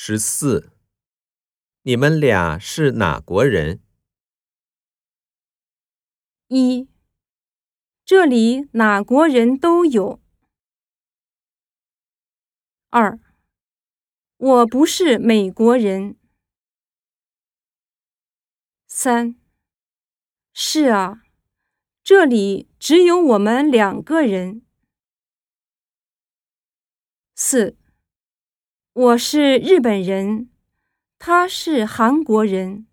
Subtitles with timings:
[0.00, 0.70] 十四，
[1.82, 3.82] 你们俩是哪国人？
[6.46, 6.88] 一，
[8.04, 10.22] 这里哪国人都有。
[12.90, 13.18] 二，
[14.36, 16.16] 我不是美国人。
[18.86, 19.34] 三，
[20.52, 21.22] 是啊，
[22.04, 24.62] 这里只有我们两个人。
[27.34, 27.76] 四，
[29.00, 30.48] 我是日本人，
[31.20, 32.87] 他是韩国人。